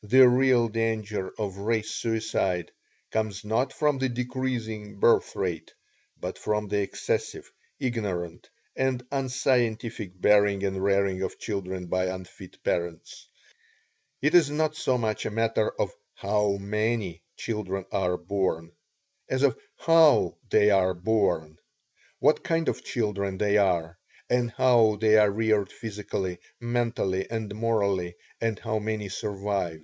The 0.00 0.28
real 0.28 0.68
danger 0.68 1.32
of 1.40 1.56
Race 1.56 1.90
Suicide 1.90 2.70
comes 3.10 3.44
not 3.44 3.72
from 3.72 3.98
the 3.98 4.08
decreasing 4.08 5.00
birth 5.00 5.34
rate, 5.34 5.74
but 6.20 6.38
from 6.38 6.68
the 6.68 6.78
excessive, 6.82 7.50
ignorant, 7.80 8.48
and 8.76 9.04
unscientific 9.10 10.12
bearing 10.20 10.62
and 10.62 10.80
rearing 10.84 11.22
of 11.22 11.40
children 11.40 11.86
by 11.86 12.04
unfit 12.04 12.62
parents. 12.62 13.26
It 14.22 14.36
is 14.36 14.50
not 14.50 14.76
so 14.76 14.98
much 14.98 15.26
a 15.26 15.32
matter 15.32 15.68
of 15.68 15.90
HOW 16.14 16.58
MANY 16.58 17.24
children 17.36 17.84
are 17.90 18.16
born, 18.16 18.70
as 19.28 19.42
of 19.42 19.58
HOW 19.78 20.38
they 20.48 20.70
are 20.70 20.94
born, 20.94 21.58
what 22.20 22.44
kind 22.44 22.68
of 22.68 22.84
children 22.84 23.36
they 23.36 23.56
are, 23.56 23.98
and 24.30 24.50
how 24.58 24.94
they 24.96 25.16
are 25.16 25.30
reared 25.30 25.72
physically, 25.72 26.38
mentally 26.60 27.26
and 27.30 27.54
morally, 27.54 28.14
and 28.42 28.58
how 28.58 28.78
many 28.78 29.08
survive. 29.08 29.80